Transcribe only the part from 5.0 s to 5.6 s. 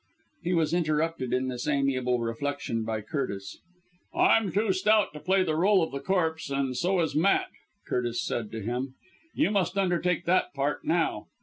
to play the